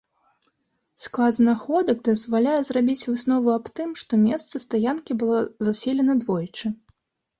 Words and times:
Склад 1.05 1.33
знаходак 1.39 1.97
дазваляе 2.07 2.57
зрабіць 2.69 3.07
выснову 3.11 3.53
аб 3.59 3.65
тым, 3.81 3.89
што 4.03 4.13
месца 4.25 4.55
стаянкі 4.65 5.19
было 5.25 5.39
заселена 5.69 6.13
двойчы. 6.25 6.65